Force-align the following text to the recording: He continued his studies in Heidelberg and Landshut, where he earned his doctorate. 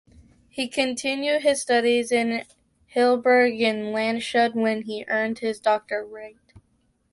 He 0.49 0.67
continued 0.67 1.43
his 1.43 1.61
studies 1.61 2.11
in 2.11 2.43
Heidelberg 2.91 3.61
and 3.61 3.93
Landshut, 3.93 4.55
where 4.55 4.81
he 4.81 5.05
earned 5.07 5.37
his 5.37 5.59
doctorate. 5.59 6.37